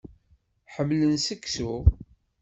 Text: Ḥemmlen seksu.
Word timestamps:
Ḥemmlen 0.73 1.15
seksu. 1.25 1.73